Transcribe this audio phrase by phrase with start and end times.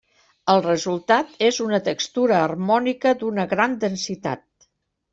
[0.53, 4.47] El resultat és una textura harmònica d'una gran densitat.